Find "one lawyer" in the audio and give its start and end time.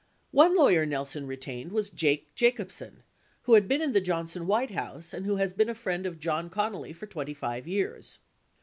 0.31-0.83